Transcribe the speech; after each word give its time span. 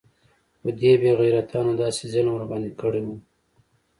خو 0.59 0.67
دې 0.79 0.91
بې 1.01 1.11
غيرتانو 1.19 1.73
داسې 1.81 2.03
ظلم 2.13 2.33
ورباندې 2.35 2.71
كړى 2.79 3.01
و. 3.03 3.07